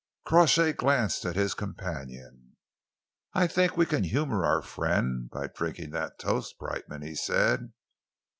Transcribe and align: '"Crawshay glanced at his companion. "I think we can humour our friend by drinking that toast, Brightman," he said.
'"Crawshay 0.25 0.73
glanced 0.73 1.25
at 1.25 1.35
his 1.35 1.53
companion. 1.53 2.55
"I 3.35 3.45
think 3.45 3.77
we 3.77 3.85
can 3.85 4.03
humour 4.03 4.43
our 4.43 4.63
friend 4.63 5.29
by 5.29 5.45
drinking 5.45 5.91
that 5.91 6.17
toast, 6.17 6.57
Brightman," 6.57 7.03
he 7.03 7.13
said. 7.13 7.71